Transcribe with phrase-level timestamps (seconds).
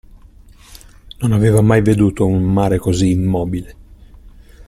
[1.19, 3.75] Non aveva mai veduto un mare così immobile.